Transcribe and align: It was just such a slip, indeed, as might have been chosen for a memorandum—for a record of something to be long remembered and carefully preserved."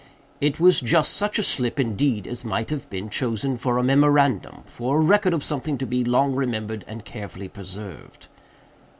It 0.41 0.59
was 0.59 0.81
just 0.81 1.13
such 1.13 1.37
a 1.37 1.43
slip, 1.43 1.79
indeed, 1.79 2.25
as 2.25 2.43
might 2.43 2.71
have 2.71 2.89
been 2.89 3.07
chosen 3.11 3.55
for 3.55 3.77
a 3.77 3.83
memorandum—for 3.83 4.97
a 4.97 4.99
record 4.99 5.31
of 5.31 5.43
something 5.43 5.77
to 5.77 5.85
be 5.85 6.03
long 6.03 6.33
remembered 6.33 6.83
and 6.87 7.05
carefully 7.05 7.47
preserved." 7.47 8.25